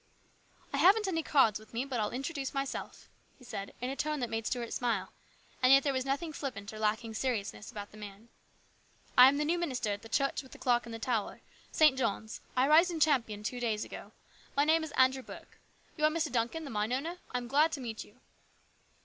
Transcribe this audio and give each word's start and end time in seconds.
"I 0.73 0.77
haven't 0.77 1.07
any 1.07 1.21
cards 1.21 1.59
with 1.59 1.75
me, 1.75 1.85
but 1.85 1.99
I'll 1.99 2.09
introduce 2.09 2.55
myself," 2.55 3.07
he 3.37 3.43
said 3.43 3.71
in 3.81 3.91
a 3.91 3.95
tone 3.95 4.19
that 4.21 4.31
made 4.31 4.47
Stuart 4.47 4.73
smile, 4.73 5.13
and 5.61 5.71
yet 5.71 5.83
there 5.83 5.93
was 5.93 6.05
nothing 6.07 6.33
flippant 6.33 6.73
or 6.73 6.79
lacking 6.79 7.11
in 7.11 7.13
seriousness 7.13 7.69
about 7.69 7.91
the 7.91 7.97
man." 7.99 8.29
I 9.15 9.27
am 9.27 9.37
the 9.37 9.45
new 9.45 9.59
minister 9.59 9.91
at 9.91 10.01
the 10.01 10.09
church 10.09 10.41
with 10.41 10.53
the 10.53 10.57
clock 10.57 10.87
in 10.87 10.91
the 10.91 10.97
tower 10.97 11.41
St. 11.71 11.99
John's. 11.99 12.41
I 12.57 12.65
arrived 12.65 12.89
in 12.89 12.99
Champion 12.99 13.43
two 13.43 13.59
days 13.59 13.85
ago. 13.85 14.11
My 14.57 14.65
name 14.65 14.81
THE 14.81 14.87
RESCUE. 14.87 14.95
73 14.95 14.95
is 14.95 15.05
Andrew 15.05 15.21
Burke. 15.35 15.59
You 15.97 16.05
are 16.05 16.09
Mr. 16.09 16.31
Duncan, 16.31 16.63
the 16.63 16.71
mine 16.71 16.93
owner? 16.93 17.19
I 17.29 17.37
am 17.37 17.47
glad 17.47 17.71
to 17.73 17.79
meet 17.79 18.03
you." 18.03 18.19